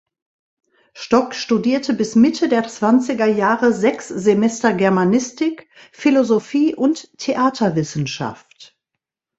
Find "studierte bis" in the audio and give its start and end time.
1.35-2.15